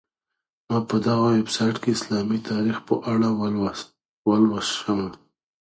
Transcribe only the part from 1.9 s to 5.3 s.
د اسلامي تاریخ په اړه ولوسهمېشه.